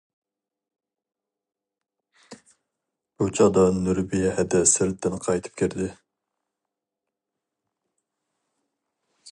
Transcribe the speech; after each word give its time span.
بۇ 3.17 3.27
چاغدا 3.39 3.65
نۇربىيە 3.81 4.31
ھەدە 4.39 4.63
سىرتتىن 4.73 5.19
قايتىپ 5.27 5.63
كىردى. 5.63 5.93